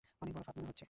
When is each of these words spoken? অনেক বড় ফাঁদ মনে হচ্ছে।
অনেক 0.23 0.33
বড় 0.35 0.43
ফাঁদ 0.47 0.55
মনে 0.57 0.67
হচ্ছে। 0.69 0.79